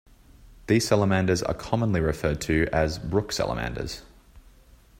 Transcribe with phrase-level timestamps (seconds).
[0.65, 4.01] These salamanders are commonly referred to as brook salamanders.